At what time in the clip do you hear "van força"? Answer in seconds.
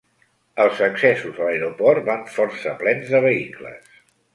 2.11-2.77